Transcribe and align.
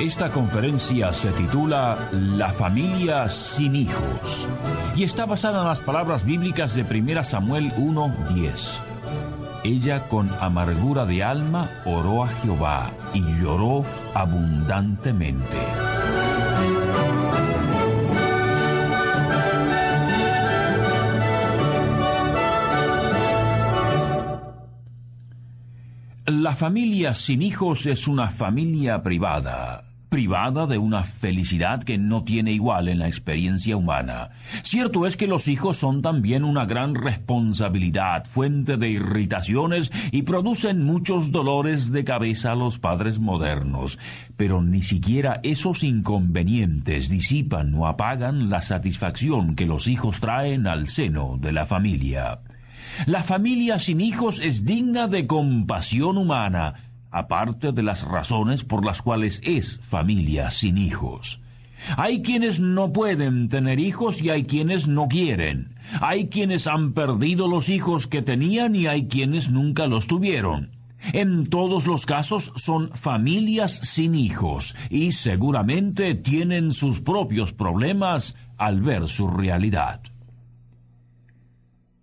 Esta 0.00 0.32
conferencia 0.32 1.12
se 1.12 1.30
titula 1.32 2.08
La 2.10 2.48
familia 2.48 3.28
sin 3.28 3.76
hijos 3.76 4.48
y 4.96 5.04
está 5.04 5.26
basada 5.26 5.60
en 5.60 5.68
las 5.68 5.82
palabras 5.82 6.24
bíblicas 6.24 6.74
de 6.74 6.84
1 6.84 7.22
Samuel 7.22 7.70
1:10. 7.76 8.80
Ella 9.62 10.08
con 10.08 10.30
amargura 10.40 11.04
de 11.04 11.22
alma 11.22 11.68
oró 11.84 12.24
a 12.24 12.28
Jehová 12.28 12.92
y 13.12 13.20
lloró 13.42 13.84
abundantemente. 14.14 15.58
La 26.24 26.54
familia 26.54 27.12
sin 27.12 27.42
hijos 27.42 27.84
es 27.84 28.08
una 28.08 28.30
familia 28.30 29.02
privada, 29.02 29.89
privada 30.10 30.66
de 30.66 30.76
una 30.76 31.04
felicidad 31.04 31.82
que 31.82 31.96
no 31.96 32.24
tiene 32.24 32.52
igual 32.52 32.88
en 32.88 32.98
la 32.98 33.06
experiencia 33.06 33.76
humana. 33.76 34.30
Cierto 34.62 35.06
es 35.06 35.16
que 35.16 35.28
los 35.28 35.48
hijos 35.48 35.76
son 35.78 36.02
también 36.02 36.44
una 36.44 36.66
gran 36.66 36.94
responsabilidad, 36.94 38.26
fuente 38.26 38.76
de 38.76 38.90
irritaciones 38.90 39.90
y 40.10 40.22
producen 40.22 40.84
muchos 40.84 41.32
dolores 41.32 41.92
de 41.92 42.04
cabeza 42.04 42.52
a 42.52 42.56
los 42.56 42.78
padres 42.78 43.20
modernos, 43.20 43.98
pero 44.36 44.60
ni 44.60 44.82
siquiera 44.82 45.40
esos 45.44 45.84
inconvenientes 45.84 47.08
disipan 47.08 47.72
o 47.74 47.86
apagan 47.86 48.50
la 48.50 48.60
satisfacción 48.60 49.54
que 49.54 49.66
los 49.66 49.86
hijos 49.86 50.20
traen 50.20 50.66
al 50.66 50.88
seno 50.88 51.38
de 51.40 51.52
la 51.52 51.66
familia. 51.66 52.40
La 53.06 53.22
familia 53.22 53.78
sin 53.78 54.00
hijos 54.00 54.40
es 54.40 54.64
digna 54.64 55.06
de 55.06 55.26
compasión 55.26 56.18
humana, 56.18 56.74
aparte 57.10 57.72
de 57.72 57.82
las 57.82 58.02
razones 58.02 58.64
por 58.64 58.84
las 58.84 59.02
cuales 59.02 59.40
es 59.44 59.80
familia 59.82 60.50
sin 60.50 60.78
hijos. 60.78 61.40
Hay 61.96 62.22
quienes 62.22 62.60
no 62.60 62.92
pueden 62.92 63.48
tener 63.48 63.78
hijos 63.78 64.20
y 64.20 64.30
hay 64.30 64.44
quienes 64.44 64.86
no 64.86 65.08
quieren. 65.08 65.74
Hay 66.00 66.28
quienes 66.28 66.66
han 66.66 66.92
perdido 66.92 67.48
los 67.48 67.68
hijos 67.68 68.06
que 68.06 68.22
tenían 68.22 68.74
y 68.74 68.86
hay 68.86 69.08
quienes 69.08 69.50
nunca 69.50 69.86
los 69.86 70.06
tuvieron. 70.06 70.72
En 71.12 71.46
todos 71.46 71.86
los 71.86 72.04
casos 72.04 72.52
son 72.56 72.90
familias 72.92 73.72
sin 73.72 74.14
hijos 74.14 74.76
y 74.90 75.12
seguramente 75.12 76.14
tienen 76.14 76.72
sus 76.72 77.00
propios 77.00 77.52
problemas 77.52 78.36
al 78.58 78.82
ver 78.82 79.08
su 79.08 79.28
realidad. 79.28 80.02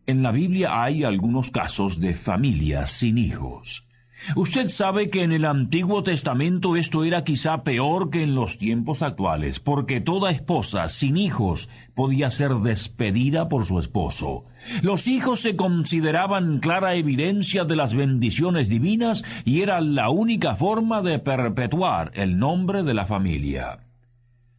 En 0.07 0.23
la 0.23 0.31
Biblia 0.31 0.81
hay 0.83 1.03
algunos 1.03 1.51
casos 1.51 1.99
de 1.99 2.15
familias 2.15 2.91
sin 2.91 3.17
hijos. 3.17 3.86
Usted 4.35 4.67
sabe 4.69 5.09
que 5.09 5.23
en 5.23 5.31
el 5.31 5.45
Antiguo 5.45 6.03
Testamento 6.03 6.75
esto 6.75 7.03
era 7.03 7.23
quizá 7.23 7.63
peor 7.63 8.09
que 8.09 8.23
en 8.23 8.35
los 8.35 8.57
tiempos 8.57 9.01
actuales, 9.01 9.59
porque 9.59 10.01
toda 10.01 10.31
esposa 10.31 10.89
sin 10.89 11.17
hijos 11.17 11.69
podía 11.95 12.29
ser 12.29 12.55
despedida 12.55 13.47
por 13.47 13.65
su 13.65 13.79
esposo. 13.79 14.43
Los 14.81 15.07
hijos 15.07 15.39
se 15.41 15.55
consideraban 15.55 16.59
clara 16.59 16.95
evidencia 16.95 17.63
de 17.63 17.75
las 17.75 17.93
bendiciones 17.93 18.69
divinas 18.69 19.23
y 19.45 19.61
era 19.61 19.79
la 19.81 20.09
única 20.09 20.55
forma 20.55 21.01
de 21.01 21.19
perpetuar 21.19 22.11
el 22.15 22.37
nombre 22.37 22.83
de 22.83 22.93
la 22.93 23.05
familia. 23.05 23.79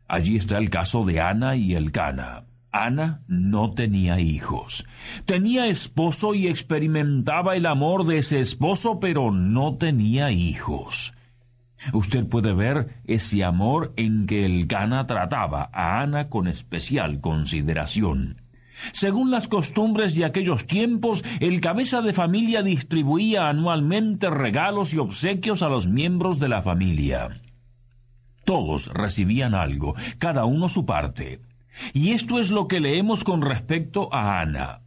Allí 0.06 0.37
está 0.37 0.56
el 0.56 0.71
caso 0.71 1.04
de 1.04 1.21
Ana 1.21 1.56
y 1.56 1.75
Elcana. 1.75 2.47
Ana 2.73 3.23
no 3.27 3.73
tenía 3.73 4.21
hijos. 4.21 4.87
Tenía 5.25 5.67
esposo 5.67 6.34
y 6.34 6.47
experimentaba 6.47 7.56
el 7.56 7.67
amor 7.67 8.06
de 8.06 8.19
ese 8.19 8.41
esposo, 8.41 9.01
pero 9.01 9.31
no 9.31 9.77
tenía 9.77 10.31
hijos. 10.31 11.15
Usted 11.93 12.27
puede 12.27 12.53
ver 12.53 13.01
ese 13.05 13.45
amor 13.45 13.93
en 13.97 14.27
que 14.27 14.45
el 14.45 14.67
Cana 14.67 15.07
trataba 15.07 15.71
a 15.73 16.01
Ana 16.01 16.28
con 16.28 16.49
especial 16.49 17.21
consideración. 17.21 18.43
Según 18.93 19.31
las 19.31 19.49
costumbres 19.49 20.15
de 20.15 20.25
aquellos 20.25 20.67
tiempos, 20.67 21.25
el 21.41 21.61
cabeza 21.61 22.01
de 22.01 22.12
familia 22.12 22.62
distribuía 22.62 23.49
anualmente 23.49 24.31
regalos 24.31 24.95
y 24.95 24.99
obsequios 24.99 25.62
a 25.62 25.69
los 25.69 25.87
miembros 25.89 26.39
de 26.39 26.49
la 26.49 26.62
familia. 26.62 27.28
Todos 28.45 28.89
recibían 28.95 29.55
algo, 29.55 29.95
cada 30.19 30.45
uno 30.45 30.69
su 30.69 30.87
parte. 30.87 31.41
Y 31.93 32.11
esto 32.11 32.39
es 32.39 32.50
lo 32.50 32.69
que 32.69 32.81
leemos 32.81 33.25
con 33.25 33.43
respecto 33.43 34.09
a 34.12 34.41
Ana. 34.41 34.83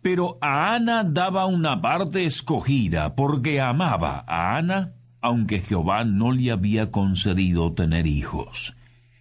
Pero 0.00 0.38
a 0.40 0.74
Ana 0.74 1.04
daba 1.04 1.46
una 1.46 1.80
parte 1.80 2.24
escogida 2.24 3.14
porque 3.14 3.60
amaba 3.60 4.24
a 4.26 4.56
Ana, 4.56 4.94
aunque 5.20 5.60
Jehová 5.60 6.04
no 6.04 6.32
le 6.32 6.50
había 6.50 6.90
concedido 6.90 7.72
tener 7.72 8.06
hijos. 8.06 8.76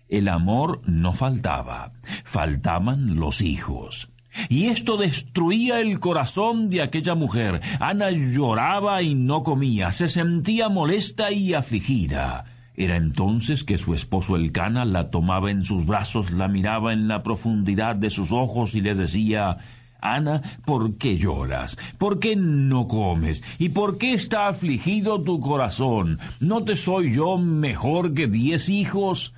El 0.07 0.27
amor 0.27 0.81
no 0.85 1.13
faltaba, 1.13 1.93
faltaban 2.25 3.15
los 3.15 3.41
hijos. 3.41 4.09
Y 4.49 4.65
esto 4.67 4.97
destruía 4.97 5.81
el 5.81 5.99
corazón 5.99 6.69
de 6.69 6.81
aquella 6.81 7.15
mujer. 7.15 7.61
Ana 7.79 8.11
lloraba 8.11 9.01
y 9.01 9.15
no 9.15 9.43
comía, 9.43 9.91
se 9.91 10.07
sentía 10.07 10.69
molesta 10.69 11.31
y 11.31 11.53
afligida. 11.53 12.45
Era 12.81 12.97
entonces 12.97 13.63
que 13.63 13.77
su 13.77 13.93
esposo 13.93 14.35
Elcana 14.35 14.85
la 14.85 15.11
tomaba 15.11 15.51
en 15.51 15.63
sus 15.63 15.85
brazos, 15.85 16.31
la 16.31 16.47
miraba 16.47 16.93
en 16.93 17.07
la 17.07 17.21
profundidad 17.21 17.95
de 17.95 18.09
sus 18.09 18.31
ojos 18.31 18.73
y 18.73 18.81
le 18.81 18.95
decía 18.95 19.59
Ana, 20.01 20.41
¿por 20.65 20.97
qué 20.97 21.19
lloras? 21.19 21.77
¿Por 21.99 22.17
qué 22.17 22.35
no 22.35 22.87
comes? 22.87 23.43
¿Y 23.59 23.69
por 23.69 23.99
qué 23.99 24.15
está 24.15 24.47
afligido 24.47 25.21
tu 25.21 25.39
corazón? 25.39 26.17
¿No 26.39 26.63
te 26.63 26.75
soy 26.75 27.13
yo 27.13 27.37
mejor 27.37 28.15
que 28.15 28.25
diez 28.25 28.67
hijos? 28.67 29.35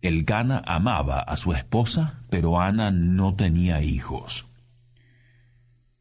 Elcana 0.00 0.62
amaba 0.64 1.18
a 1.18 1.36
su 1.36 1.54
esposa, 1.54 2.20
pero 2.30 2.60
Ana 2.60 2.92
no 2.92 3.34
tenía 3.34 3.82
hijos. 3.82 4.51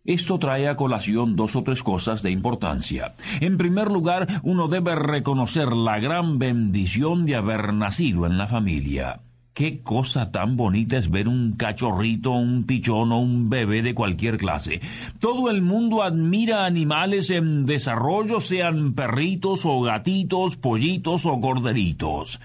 Esto 0.03 0.39
trae 0.39 0.67
a 0.67 0.75
colación 0.75 1.35
dos 1.35 1.55
o 1.55 1.63
tres 1.63 1.83
cosas 1.83 2.23
de 2.23 2.31
importancia. 2.31 3.13
En 3.39 3.57
primer 3.57 3.91
lugar, 3.91 4.27
uno 4.41 4.67
debe 4.67 4.95
reconocer 4.95 5.73
la 5.73 5.99
gran 5.99 6.39
bendición 6.39 7.25
de 7.25 7.35
haber 7.35 7.71
nacido 7.73 8.25
en 8.25 8.37
la 8.39 8.47
familia. 8.47 9.21
Qué 9.53 9.83
cosa 9.83 10.31
tan 10.31 10.57
bonita 10.57 10.97
es 10.97 11.11
ver 11.11 11.27
un 11.27 11.53
cachorrito, 11.53 12.31
un 12.31 12.63
pichón 12.63 13.11
o 13.11 13.19
un 13.19 13.49
bebé 13.49 13.83
de 13.83 13.93
cualquier 13.93 14.37
clase. 14.37 14.79
Todo 15.19 15.51
el 15.51 15.61
mundo 15.61 16.01
admira 16.01 16.65
animales 16.65 17.29
en 17.29 17.67
desarrollo, 17.67 18.39
sean 18.39 18.93
perritos 18.93 19.65
o 19.65 19.81
gatitos, 19.81 20.55
pollitos 20.55 21.27
o 21.27 21.39
corderitos. 21.39 22.39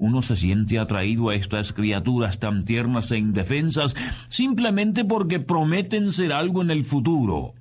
Uno 0.00 0.22
se 0.22 0.34
siente 0.34 0.78
atraído 0.78 1.28
a 1.28 1.34
estas 1.34 1.74
criaturas 1.74 2.38
tan 2.38 2.64
tiernas 2.64 3.10
e 3.10 3.18
indefensas 3.18 3.94
simplemente 4.28 5.04
porque 5.04 5.40
prometen 5.40 6.10
ser 6.10 6.32
algo 6.32 6.62
en 6.62 6.70
el 6.70 6.84
futuro. 6.84 7.52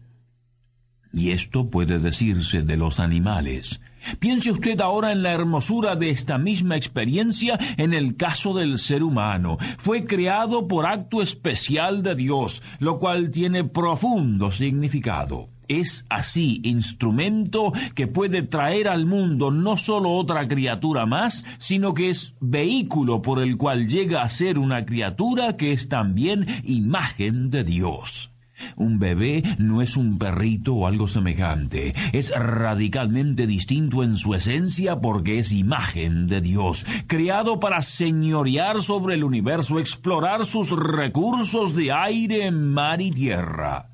Y 1.11 1.31
esto 1.31 1.69
puede 1.69 1.99
decirse 1.99 2.61
de 2.61 2.77
los 2.77 3.01
animales. 3.01 3.81
Piense 4.19 4.51
usted 4.51 4.79
ahora 4.79 5.11
en 5.11 5.21
la 5.21 5.33
hermosura 5.33 5.97
de 5.97 6.11
esta 6.11 6.37
misma 6.37 6.77
experiencia 6.77 7.59
en 7.75 7.93
el 7.93 8.15
caso 8.15 8.53
del 8.53 8.79
ser 8.79 9.03
humano. 9.03 9.57
Fue 9.77 10.05
creado 10.05 10.65
por 10.65 10.85
acto 10.85 11.21
especial 11.21 12.03
de 12.03 12.15
Dios, 12.15 12.63
lo 12.79 12.99
cual 12.99 13.31
tiene 13.31 13.65
profundo 13.65 14.49
significado 14.49 15.49
es 15.69 16.05
así 16.09 16.59
instrumento 16.65 17.71
que 17.95 18.07
puede 18.07 18.41
traer 18.41 18.89
al 18.89 19.05
mundo 19.05 19.51
no 19.51 19.77
solo 19.77 20.11
otra 20.11 20.47
criatura 20.47 21.05
más, 21.05 21.45
sino 21.59 21.93
que 21.93 22.09
es 22.09 22.33
vehículo 22.41 23.21
por 23.21 23.39
el 23.39 23.55
cual 23.55 23.87
llega 23.87 24.23
a 24.23 24.29
ser 24.29 24.59
una 24.59 24.85
criatura 24.85 25.55
que 25.55 25.71
es 25.71 25.87
también 25.87 26.45
imagen 26.63 27.49
de 27.49 27.63
Dios. 27.63 28.31
Un 28.75 28.99
bebé 28.99 29.43
no 29.57 29.81
es 29.81 29.95
un 29.95 30.17
perrito 30.17 30.73
o 30.73 30.87
algo 30.87 31.07
semejante, 31.07 31.93
es 32.11 32.31
radicalmente 32.37 33.47
distinto 33.47 34.03
en 34.03 34.17
su 34.17 34.35
esencia 34.35 34.99
porque 34.99 35.39
es 35.39 35.53
imagen 35.53 36.27
de 36.27 36.41
Dios, 36.41 36.85
creado 37.07 37.59
para 37.59 37.81
señorear 37.81 38.81
sobre 38.81 39.15
el 39.15 39.23
universo, 39.23 39.79
explorar 39.79 40.45
sus 40.45 40.71
recursos 40.71 41.75
de 41.75 41.91
aire, 41.91 42.51
mar 42.51 43.01
y 43.01 43.11
tierra. 43.11 43.87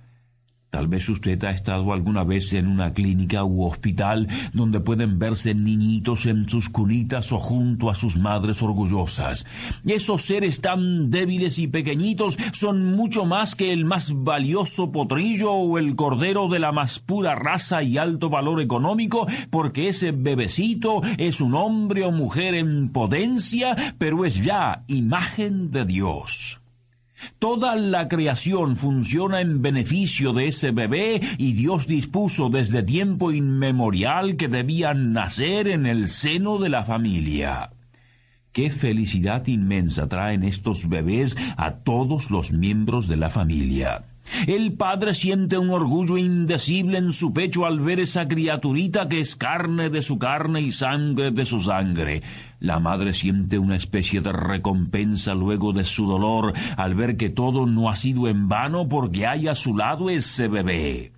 Tal 0.75 0.89
vez 0.89 1.07
usted 1.07 1.41
ha 1.45 1.51
estado 1.51 1.93
alguna 1.93 2.25
vez 2.25 2.51
en 2.51 2.67
una 2.67 2.91
clínica 2.91 3.45
u 3.45 3.63
hospital 3.63 4.27
donde 4.51 4.81
pueden 4.81 5.19
verse 5.19 5.55
niñitos 5.55 6.25
en 6.25 6.49
sus 6.49 6.67
cunitas 6.67 7.31
o 7.31 7.39
junto 7.39 7.89
a 7.89 7.95
sus 7.95 8.17
madres 8.17 8.61
orgullosas. 8.61 9.45
Esos 9.85 10.23
seres 10.23 10.59
tan 10.59 11.09
débiles 11.09 11.59
y 11.59 11.67
pequeñitos 11.67 12.37
son 12.51 12.93
mucho 12.93 13.23
más 13.23 13.55
que 13.55 13.71
el 13.71 13.85
más 13.85 14.11
valioso 14.13 14.91
potrillo 14.91 15.53
o 15.53 15.77
el 15.77 15.95
cordero 15.95 16.49
de 16.49 16.59
la 16.59 16.73
más 16.73 16.99
pura 16.99 17.35
raza 17.35 17.81
y 17.81 17.97
alto 17.97 18.29
valor 18.29 18.59
económico, 18.59 19.27
porque 19.49 19.87
ese 19.87 20.11
bebecito 20.11 21.01
es 21.17 21.39
un 21.39 21.55
hombre 21.55 22.03
o 22.03 22.11
mujer 22.11 22.53
en 22.53 22.89
potencia, 22.89 23.77
pero 23.97 24.25
es 24.25 24.43
ya 24.43 24.83
imagen 24.87 25.71
de 25.71 25.85
Dios. 25.85 26.59
Toda 27.39 27.75
la 27.75 28.07
creación 28.07 28.77
funciona 28.77 29.41
en 29.41 29.61
beneficio 29.61 30.33
de 30.33 30.47
ese 30.47 30.71
bebé 30.71 31.21
y 31.37 31.53
Dios 31.53 31.87
dispuso 31.87 32.49
desde 32.49 32.83
tiempo 32.83 33.31
inmemorial 33.31 34.35
que 34.35 34.47
debían 34.47 35.13
nacer 35.13 35.67
en 35.67 35.85
el 35.85 36.07
seno 36.07 36.57
de 36.57 36.69
la 36.69 36.83
familia. 36.83 37.71
Qué 38.51 38.69
felicidad 38.69 39.45
inmensa 39.47 40.07
traen 40.07 40.43
estos 40.43 40.87
bebés 40.87 41.35
a 41.57 41.71
todos 41.71 42.31
los 42.31 42.51
miembros 42.51 43.07
de 43.07 43.17
la 43.17 43.29
familia. 43.29 44.05
El 44.47 44.73
padre 44.73 45.13
siente 45.13 45.57
un 45.57 45.69
orgullo 45.69 46.17
indecible 46.17 46.97
en 46.97 47.11
su 47.11 47.33
pecho 47.33 47.65
al 47.65 47.79
ver 47.79 47.99
esa 47.99 48.27
criaturita 48.27 49.07
que 49.07 49.19
es 49.19 49.35
carne 49.35 49.89
de 49.89 50.01
su 50.01 50.17
carne 50.17 50.61
y 50.61 50.71
sangre 50.71 51.31
de 51.31 51.45
su 51.45 51.59
sangre. 51.59 52.21
La 52.59 52.79
madre 52.79 53.13
siente 53.13 53.59
una 53.59 53.75
especie 53.75 54.21
de 54.21 54.31
recompensa 54.31 55.33
luego 55.33 55.73
de 55.73 55.85
su 55.85 56.07
dolor 56.07 56.53
al 56.77 56.95
ver 56.95 57.17
que 57.17 57.29
todo 57.29 57.65
no 57.65 57.89
ha 57.89 57.95
sido 57.95 58.27
en 58.27 58.47
vano 58.47 58.87
porque 58.87 59.27
hay 59.27 59.47
a 59.47 59.55
su 59.55 59.75
lado 59.75 60.09
ese 60.09 60.47
bebé. 60.47 61.14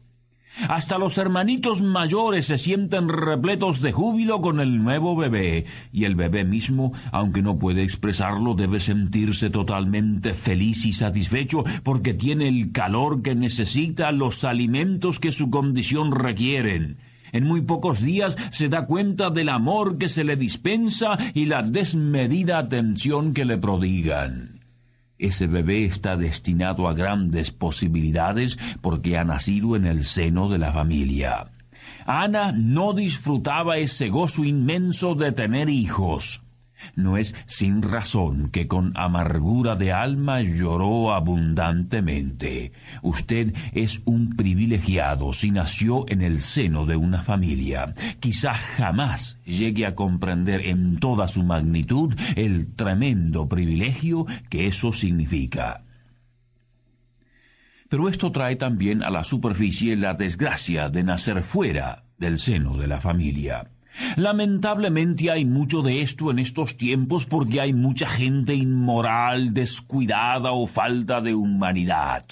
Hasta 0.69 0.97
los 0.97 1.17
hermanitos 1.17 1.81
mayores 1.81 2.47
se 2.47 2.57
sienten 2.57 3.09
repletos 3.09 3.81
de 3.81 3.91
júbilo 3.91 4.41
con 4.41 4.59
el 4.59 4.83
nuevo 4.83 5.15
bebé, 5.15 5.65
y 5.91 6.05
el 6.05 6.15
bebé 6.15 6.45
mismo, 6.45 6.91
aunque 7.11 7.41
no 7.41 7.57
puede 7.57 7.83
expresarlo, 7.83 8.53
debe 8.53 8.79
sentirse 8.79 9.49
totalmente 9.49 10.33
feliz 10.33 10.85
y 10.85 10.93
satisfecho 10.93 11.63
porque 11.83 12.13
tiene 12.13 12.47
el 12.47 12.71
calor 12.71 13.21
que 13.21 13.35
necesita, 13.35 14.11
los 14.11 14.43
alimentos 14.43 15.19
que 15.19 15.31
su 15.31 15.49
condición 15.49 16.11
requieren. 16.11 16.97
En 17.31 17.43
muy 17.43 17.61
pocos 17.61 18.01
días 18.01 18.37
se 18.51 18.69
da 18.69 18.85
cuenta 18.85 19.29
del 19.29 19.49
amor 19.49 19.97
que 19.97 20.09
se 20.09 20.23
le 20.23 20.35
dispensa 20.35 21.17
y 21.33 21.45
la 21.45 21.61
desmedida 21.61 22.57
atención 22.57 23.33
que 23.33 23.45
le 23.45 23.57
prodigan. 23.57 24.56
Ese 25.19 25.47
bebé 25.47 25.85
está 25.85 26.15
destinado 26.15 26.87
a 26.87 26.93
grandes 26.93 27.51
posibilidades 27.51 28.57
porque 28.81 29.17
ha 29.17 29.23
nacido 29.23 29.75
en 29.75 29.85
el 29.85 30.03
seno 30.03 30.49
de 30.49 30.59
la 30.59 30.71
familia. 30.71 31.47
Ana 32.05 32.51
no 32.53 32.93
disfrutaba 32.93 33.77
ese 33.77 34.09
gozo 34.09 34.45
inmenso 34.45 35.15
de 35.15 35.31
tener 35.31 35.69
hijos. 35.69 36.41
No 36.95 37.17
es 37.17 37.35
sin 37.45 37.81
razón 37.81 38.49
que 38.49 38.67
con 38.67 38.91
amargura 38.95 39.75
de 39.75 39.91
alma 39.91 40.41
lloró 40.41 41.13
abundantemente. 41.13 42.71
Usted 43.01 43.53
es 43.73 44.01
un 44.05 44.35
privilegiado 44.35 45.33
si 45.33 45.51
nació 45.51 46.05
en 46.07 46.21
el 46.21 46.39
seno 46.39 46.85
de 46.85 46.95
una 46.95 47.21
familia. 47.21 47.93
Quizá 48.19 48.53
jamás 48.53 49.39
llegue 49.45 49.85
a 49.85 49.95
comprender 49.95 50.65
en 50.65 50.97
toda 50.97 51.27
su 51.27 51.43
magnitud 51.43 52.13
el 52.35 52.73
tremendo 52.73 53.47
privilegio 53.47 54.25
que 54.49 54.67
eso 54.67 54.91
significa. 54.93 55.83
Pero 57.89 58.09
esto 58.09 58.31
trae 58.31 58.57
también 58.57 59.01
a 59.03 59.09
la 59.09 59.23
superficie 59.23 59.95
la 59.95 60.13
desgracia 60.13 60.89
de 60.89 61.03
nacer 61.03 61.41
fuera 61.41 62.03
del 62.17 62.37
seno 62.37 62.77
de 62.77 62.87
la 62.87 62.99
familia. 62.99 63.69
Lamentablemente 64.15 65.31
hay 65.31 65.45
mucho 65.45 65.81
de 65.81 66.01
esto 66.01 66.31
en 66.31 66.39
estos 66.39 66.77
tiempos 66.77 67.25
porque 67.25 67.61
hay 67.61 67.73
mucha 67.73 68.07
gente 68.07 68.53
inmoral, 68.55 69.53
descuidada 69.53 70.51
o 70.51 70.67
falta 70.67 71.21
de 71.21 71.35
humanidad. 71.35 72.25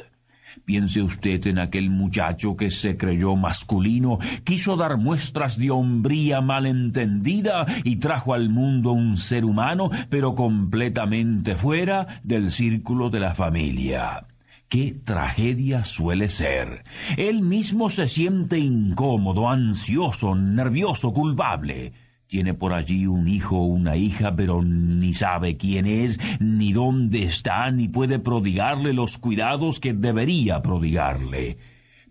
Piense 0.63 1.01
usted 1.01 1.45
en 1.47 1.59
aquel 1.59 1.89
muchacho 1.89 2.55
que 2.55 2.71
se 2.71 2.97
creyó 2.97 3.35
masculino, 3.35 4.17
quiso 4.43 4.75
dar 4.75 4.97
muestras 4.97 5.57
de 5.57 5.69
hombría 5.69 6.41
malentendida 6.41 7.65
y 7.83 7.97
trajo 7.97 8.33
al 8.33 8.49
mundo 8.49 8.91
un 8.91 9.17
ser 9.17 9.45
humano, 9.45 9.89
pero 10.09 10.33
completamente 10.33 11.55
fuera 11.55 12.07
del 12.23 12.51
círculo 12.51 13.09
de 13.09 13.19
la 13.19 13.35
familia 13.35 14.25
qué 14.69 14.95
tragedia 15.03 15.83
suele 15.83 16.29
ser. 16.29 16.83
Él 17.17 17.41
mismo 17.41 17.89
se 17.89 18.07
siente 18.07 18.57
incómodo, 18.59 19.49
ansioso, 19.49 20.35
nervioso, 20.35 21.13
culpable. 21.13 21.93
Tiene 22.27 22.53
por 22.53 22.73
allí 22.73 23.05
un 23.05 23.27
hijo 23.27 23.57
o 23.57 23.65
una 23.65 23.95
hija, 23.95 24.35
pero 24.35 24.63
ni 24.63 25.13
sabe 25.13 25.57
quién 25.57 25.85
es, 25.85 26.19
ni 26.39 26.73
dónde 26.73 27.23
está, 27.23 27.69
ni 27.71 27.87
puede 27.87 28.19
prodigarle 28.19 28.93
los 28.93 29.17
cuidados 29.17 29.79
que 29.79 29.93
debería 29.93 30.61
prodigarle. 30.61 31.57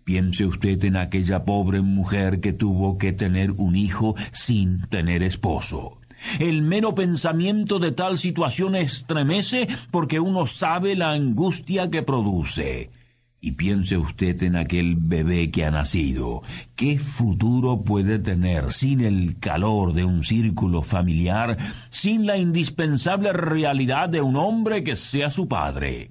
Piense 0.05 0.45
usted 0.45 0.83
en 0.85 0.97
aquella 0.97 1.45
pobre 1.45 1.81
mujer 1.81 2.39
que 2.39 2.53
tuvo 2.53 2.97
que 2.97 3.11
tener 3.11 3.51
un 3.51 3.75
hijo 3.75 4.15
sin 4.31 4.87
tener 4.87 5.23
esposo. 5.23 5.99
El 6.39 6.61
mero 6.61 6.95
pensamiento 6.95 7.79
de 7.79 7.91
tal 7.91 8.17
situación 8.17 8.75
estremece 8.75 9.67
porque 9.91 10.19
uno 10.19 10.45
sabe 10.45 10.95
la 10.95 11.11
angustia 11.11 11.89
que 11.89 12.03
produce. 12.03 12.89
Y 13.41 13.51
piense 13.51 13.95
usted 13.97 14.41
en 14.41 14.55
aquel 14.55 14.95
bebé 14.95 15.51
que 15.51 15.65
ha 15.65 15.71
nacido. 15.71 16.41
¿Qué 16.75 16.97
futuro 16.97 17.83
puede 17.83 18.17
tener 18.17 18.71
sin 18.71 19.01
el 19.01 19.37
calor 19.39 19.93
de 19.93 20.03
un 20.03 20.23
círculo 20.23 20.81
familiar, 20.81 21.55
sin 21.91 22.25
la 22.25 22.37
indispensable 22.37 23.33
realidad 23.33 24.09
de 24.09 24.21
un 24.21 24.35
hombre 24.35 24.83
que 24.83 24.95
sea 24.95 25.29
su 25.29 25.47
padre? 25.47 26.09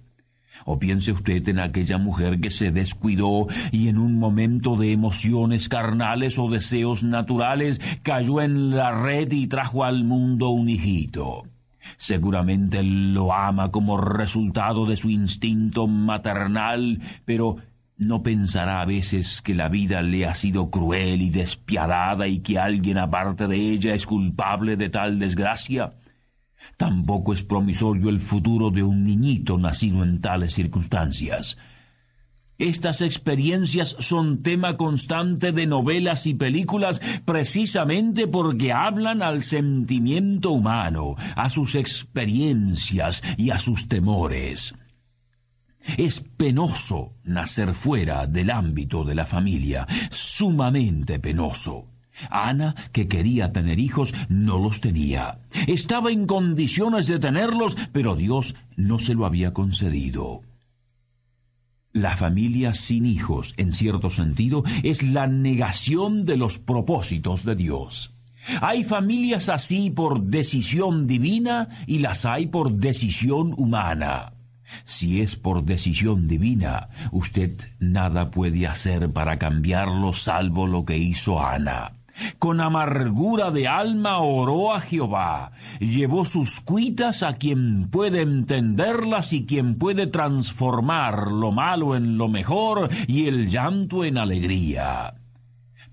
O 0.65 0.79
piense 0.79 1.13
usted 1.13 1.47
en 1.49 1.59
aquella 1.59 1.99
mujer 1.99 2.41
que 2.41 2.51
se 2.51 2.71
descuidó 2.71 3.47
y 3.73 3.89
en 3.89 3.99
un 3.99 4.19
momento 4.19 4.77
de 4.77 4.93
emociones 4.93 5.69
carnales 5.69 6.39
o 6.39 6.49
deseos 6.49 7.05
naturales 7.05 7.81
cayó 8.03 8.41
en 8.41 8.71
la 8.71 9.03
red 9.03 9.31
y 9.33 9.47
trajo 9.47 9.85
al 9.85 10.05
mundo 10.05 10.51
un 10.51 10.69
hijito. 10.69 11.45
Seguramente 11.97 12.83
lo 12.83 13.33
ama 13.33 13.71
como 13.71 13.99
resultado 13.99 14.87
de 14.87 14.97
su 14.97 15.11
instinto 15.11 15.87
maternal, 15.87 17.01
pero 17.25 17.57
¿no 17.97 18.23
pensará 18.23 18.81
a 18.81 18.87
veces 18.87 19.43
que 19.43 19.55
la 19.55 19.69
vida 19.69 20.03
le 20.03 20.27
ha 20.27 20.35
sido 20.35 20.71
cruel 20.71 21.23
y 21.23 21.31
despiadada 21.31 22.27
y 22.27 22.41
que 22.41 22.59
alguien 22.59 22.99
aparte 22.99 23.47
de 23.47 23.57
ella 23.57 23.95
es 23.95 24.07
culpable 24.07 24.77
de 24.77 24.89
tal 24.89 25.19
desgracia? 25.19 25.93
Tampoco 26.77 27.33
es 27.33 27.43
promisorio 27.43 28.09
el 28.09 28.21
futuro 28.21 28.71
de 28.71 28.83
un 28.83 29.05
niñito 29.05 29.59
nacido 29.59 30.03
en 30.03 30.21
tales 30.21 30.55
circunstancias. 30.55 31.57
Estas 32.59 33.01
experiencias 33.01 33.97
son 33.99 34.43
tema 34.43 34.77
constante 34.77 35.51
de 35.51 35.67
novelas 35.67 36.27
y 36.27 36.35
películas 36.35 37.01
precisamente 37.25 38.29
porque 38.29 38.73
hablan 38.73 39.23
al 39.23 39.43
sentimiento 39.43 40.53
humano, 40.53 41.17
a 41.35 41.51
sus 41.51 41.75
experiencias 41.75 43.23
y 43.37 43.51
a 43.51 43.59
sus 43.59 43.89
temores. 43.89 44.75
Es 45.99 46.25
penoso 46.37 47.15
nacer 47.25 47.75
fuera 47.75 48.27
del 48.27 48.51
ámbito 48.51 49.05
de 49.05 49.17
la 49.17 49.27
familia, 49.27 49.87
sumamente 50.11 51.19
penoso. 51.19 51.94
Ana, 52.31 52.75
que 52.93 53.09
quería 53.09 53.53
tener 53.53 53.79
hijos, 53.79 54.15
no 54.29 54.59
los 54.59 54.81
tenía. 54.81 55.39
Estaba 55.67 56.11
en 56.11 56.27
condiciones 56.27 57.07
de 57.07 57.19
tenerlos, 57.19 57.77
pero 57.93 58.15
Dios 58.15 58.55
no 58.77 58.99
se 58.99 59.15
lo 59.15 59.27
había 59.27 59.53
concedido. 59.53 60.43
La 61.93 62.17
familia 62.17 62.75
sin 62.75 63.07
hijos, 63.07 63.55
en 63.57 63.73
cierto 63.73 64.11
sentido, 64.11 64.65
es 64.83 65.03
la 65.03 65.29
negación 65.29 66.25
de 66.25 66.37
los 66.37 66.59
propósitos 66.59 67.45
de 67.45 67.55
Dios. 67.55 68.11
Hay 68.61 68.85
familias 68.85 69.49
así 69.49 69.91
por 69.91 70.23
decisión 70.23 71.07
divina 71.07 71.69
y 71.87 71.99
las 71.99 72.27
hay 72.27 72.47
por 72.47 72.73
decisión 72.73 73.55
humana. 73.57 74.33
Si 74.85 75.21
es 75.21 75.37
por 75.37 75.65
decisión 75.65 76.25
divina, 76.25 76.89
usted 77.13 77.53
nada 77.79 78.31
puede 78.31 78.67
hacer 78.67 79.11
para 79.13 79.39
cambiarlo 79.39 80.13
salvo 80.13 80.67
lo 80.67 80.85
que 80.85 80.99
hizo 80.99 81.45
Ana. 81.45 81.93
Con 82.39 82.61
amargura 82.61 83.51
de 83.51 83.69
alma 83.69 84.19
oró 84.19 84.75
a 84.75 84.81
Jehová, 84.81 85.53
llevó 85.81 86.25
sus 86.25 86.61
cuitas 86.61 87.23
a 87.23 87.35
quien 87.35 87.89
puede 87.91 88.23
entenderlas 88.23 89.33
y 89.33 89.47
quien 89.47 89.77
puede 89.77 90.07
transformar 90.07 91.33
lo 91.33 91.53
malo 91.53 91.97
en 91.97 92.19
lo 92.19 92.29
mejor 92.29 92.89
y 93.07 93.27
el 93.27 93.49
llanto 93.49 94.05
en 94.05 94.19
alegría. 94.19 95.15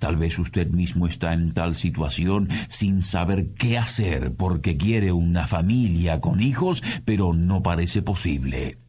Tal 0.02 0.18
vez 0.18 0.40
usted 0.40 0.68
mismo 0.68 1.06
está 1.06 1.34
en 1.34 1.54
tal 1.54 1.76
situación 1.76 2.50
sin 2.70 3.02
saber 3.02 3.54
qué 3.54 3.78
hacer 3.78 4.34
porque 4.36 4.76
quiere 4.76 5.12
una 5.12 5.46
familia 5.46 6.20
con 6.20 6.42
hijos, 6.42 6.82
pero 7.06 7.34
no 7.34 7.62
parece 7.62 8.02
posible. 8.02 8.80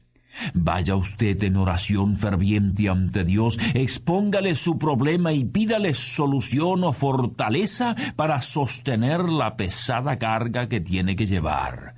Vaya 0.54 0.96
usted 0.96 1.42
en 1.42 1.56
oración 1.56 2.16
ferviente 2.16 2.88
ante 2.88 3.24
Dios, 3.24 3.58
expóngale 3.74 4.54
su 4.54 4.78
problema 4.78 5.32
y 5.32 5.44
pídale 5.44 5.94
solución 5.94 6.84
o 6.84 6.92
fortaleza 6.92 7.94
para 8.16 8.40
sostener 8.40 9.24
la 9.24 9.56
pesada 9.56 10.18
carga 10.18 10.68
que 10.68 10.80
tiene 10.80 11.16
que 11.16 11.26
llevar. 11.26 11.94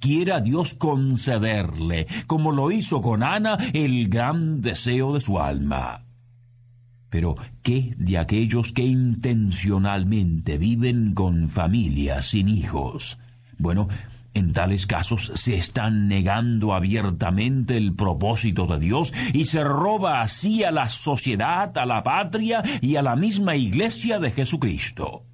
Quiera 0.00 0.40
Dios 0.40 0.74
concederle, 0.74 2.06
como 2.26 2.52
lo 2.52 2.70
hizo 2.70 3.00
con 3.00 3.22
Ana, 3.22 3.56
el 3.72 4.08
gran 4.08 4.60
deseo 4.60 5.14
de 5.14 5.20
su 5.20 5.38
alma. 5.38 6.04
Pero, 7.08 7.36
¿qué 7.62 7.94
de 7.96 8.18
aquellos 8.18 8.72
que 8.72 8.82
intencionalmente 8.82 10.58
viven 10.58 11.14
con 11.14 11.48
familias 11.48 12.26
sin 12.26 12.48
hijos? 12.48 13.18
Bueno, 13.56 13.88
en 14.34 14.52
tales 14.52 14.86
casos 14.86 15.32
se 15.34 15.56
están 15.56 16.08
negando 16.08 16.74
abiertamente 16.74 17.76
el 17.76 17.94
propósito 17.94 18.66
de 18.66 18.80
Dios 18.80 19.14
y 19.32 19.46
se 19.46 19.64
roba 19.64 20.20
así 20.20 20.64
a 20.64 20.70
la 20.70 20.88
sociedad, 20.88 21.76
a 21.78 21.86
la 21.86 22.02
patria 22.02 22.62
y 22.80 22.96
a 22.96 23.02
la 23.02 23.16
misma 23.16 23.56
iglesia 23.56 24.18
de 24.18 24.32
Jesucristo. 24.32 25.24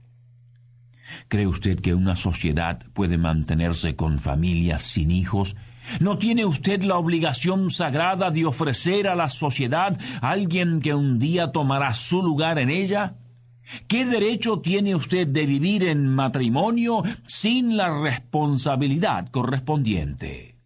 ¿Cree 1.28 1.46
usted 1.46 1.80
que 1.80 1.94
una 1.94 2.16
sociedad 2.16 2.82
puede 2.92 3.18
mantenerse 3.18 3.96
con 3.96 4.18
familias 4.18 4.82
sin 4.82 5.10
hijos? 5.10 5.56
¿No 5.98 6.18
tiene 6.18 6.44
usted 6.44 6.82
la 6.82 6.96
obligación 6.96 7.70
sagrada 7.70 8.30
de 8.30 8.44
ofrecer 8.44 9.08
a 9.08 9.14
la 9.14 9.28
sociedad 9.28 9.98
a 10.20 10.30
alguien 10.30 10.80
que 10.80 10.94
un 10.94 11.18
día 11.18 11.52
tomará 11.52 11.94
su 11.94 12.22
lugar 12.22 12.58
en 12.58 12.70
ella? 12.70 13.14
¿Qué 13.86 14.06
derecho 14.06 14.60
tiene 14.60 14.94
usted 14.94 15.26
de 15.26 15.46
vivir 15.46 15.84
en 15.84 16.06
matrimonio 16.06 17.02
sin 17.26 17.76
la 17.76 18.00
responsabilidad 18.00 19.28
correspondiente? 19.30 20.56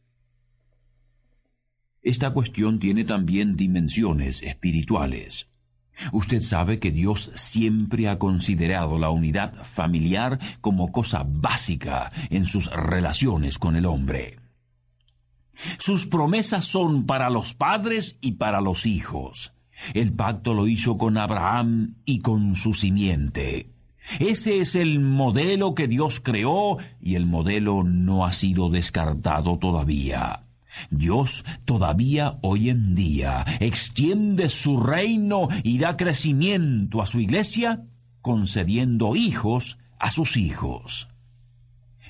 Esta 2.03 2.33
cuestión 2.33 2.79
tiene 2.79 3.05
también 3.05 3.57
dimensiones 3.57 4.43
espirituales. 4.43 5.49
Usted 6.13 6.43
sabe 6.43 6.79
que 6.79 6.91
Dios 6.91 7.31
siempre 7.35 8.09
ha 8.09 8.19
considerado 8.19 8.99
la 8.99 9.11
unidad 9.11 9.55
familiar 9.65 10.39
como 10.61 10.93
cosa 10.93 11.25
básica 11.27 12.13
en 12.31 12.47
sus 12.47 12.71
relaciones 12.71 13.59
con 13.59 13.77
el 13.77 13.87
hombre. 13.87 14.39
Sus 15.79 16.07
promesas 16.07 16.65
son 16.65 17.07
para 17.07 17.31
los 17.31 17.55
padres 17.55 18.19
y 18.21 18.33
para 18.33 18.61
los 18.61 18.87
hijos. 18.87 19.55
El 19.93 20.13
pacto 20.13 20.55
lo 20.55 20.67
hizo 20.67 20.97
con 20.97 21.19
Abraham 21.19 21.97
y 22.05 22.21
con 22.21 22.55
su 22.55 22.73
simiente. 22.73 23.71
Ese 24.21 24.61
es 24.61 24.75
el 24.75 25.01
modelo 25.01 25.75
que 25.75 25.89
Dios 25.89 26.21
creó 26.21 26.77
y 27.01 27.15
el 27.15 27.27
modelo 27.27 27.85
no 27.85 28.25
ha 28.25 28.33
sido 28.33 28.69
descartado 28.69 29.59
todavía. 29.59 30.45
Dios 30.91 31.45
todavía 31.65 32.39
hoy 32.43 32.69
en 32.69 32.95
día 32.95 33.45
extiende 33.61 34.49
su 34.49 34.81
reino 34.81 35.49
y 35.63 35.79
da 35.79 35.97
crecimiento 35.97 37.01
a 37.01 37.07
su 37.07 37.21
iglesia, 37.21 37.85
concediendo 38.21 39.15
hijos 39.15 39.79
a 39.99 40.11
sus 40.11 40.37
hijos. 40.37 41.09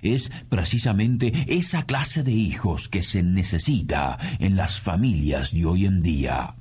Es 0.03 0.31
precisamente 0.49 1.33
esa 1.47 1.85
clase 1.85 2.23
de 2.23 2.33
hijos 2.33 2.89
que 2.89 3.03
se 3.03 3.23
necesita 3.23 4.19
en 4.39 4.57
las 4.57 4.81
familias 4.81 5.53
de 5.53 5.65
hoy 5.65 5.87
en 5.87 6.03
día. 6.03 6.57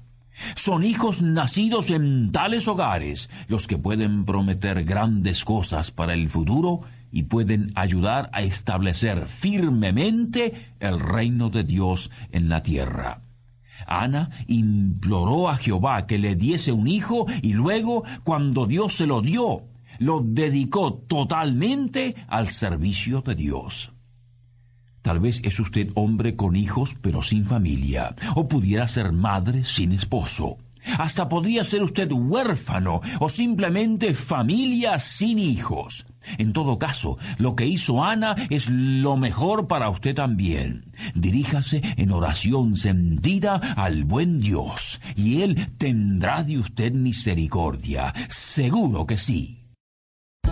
Son 0.56 0.84
hijos 0.84 1.22
nacidos 1.22 1.90
en 1.90 2.32
tales 2.32 2.68
hogares 2.68 3.30
los 3.48 3.68
que 3.68 3.78
pueden 3.78 4.26
prometer 4.26 4.84
grandes 4.84 5.46
cosas 5.46 5.92
para 5.92 6.14
el 6.14 6.30
futuro 6.30 6.82
y 7.12 7.24
pueden 7.24 7.72
ayudar 7.76 8.30
a 8.34 8.42
establecer 8.42 9.28
firmemente 9.28 10.74
el 10.80 11.00
reino 11.00 11.50
de 11.50 11.64
Dios 11.64 12.10
en 12.32 12.50
la 12.50 12.64
tierra. 12.64 13.22
Ana 13.86 14.32
imploró 14.48 15.50
a 15.50 15.58
Jehová 15.58 16.08
que 16.08 16.18
le 16.18 16.36
diese 16.36 16.72
un 16.72 16.88
hijo 16.88 17.26
y 17.42 17.54
luego, 17.54 18.04
cuando 18.24 18.66
Dios 18.66 18.94
se 18.94 19.06
lo 19.06 19.22
dio, 19.22 19.64
lo 20.00 20.22
dedicó 20.24 20.94
totalmente 20.94 22.16
al 22.28 22.50
servicio 22.50 23.22
de 23.22 23.36
Dios. 23.36 23.92
Tal 25.04 25.20
vez 25.20 25.42
es 25.44 25.60
usted 25.60 25.92
hombre 25.94 26.36
con 26.36 26.56
hijos 26.56 26.96
pero 27.02 27.22
sin 27.22 27.46
familia, 27.46 28.16
o 28.36 28.48
pudiera 28.48 28.88
ser 28.88 29.12
madre 29.12 29.66
sin 29.66 29.92
esposo. 29.92 30.58
Hasta 30.98 31.30
podría 31.30 31.64
ser 31.64 31.84
usted 31.84 32.12
huérfano 32.12 33.02
o 33.20 33.30
simplemente 33.30 34.14
familia 34.14 35.00
sin 35.00 35.40
hijos. 35.40 36.06
En 36.38 36.54
todo 36.54 36.80
caso, 36.80 37.18
lo 37.38 37.56
que 37.56 37.66
hizo 37.66 38.04
Ana 38.04 38.36
es 38.50 38.70
lo 38.70 39.18
mejor 39.18 39.68
para 39.68 39.90
usted 39.90 40.16
también. 40.16 40.86
Diríjase 41.16 41.82
en 41.98 42.12
oración 42.12 42.76
sentida 42.76 43.56
al 43.76 44.06
buen 44.06 44.40
Dios, 44.40 45.02
y 45.16 45.42
Él 45.42 45.68
tendrá 45.78 46.44
de 46.44 46.60
usted 46.60 46.94
misericordia. 46.94 48.14
Seguro 48.30 49.06
que 49.06 49.18
sí. 49.18 49.63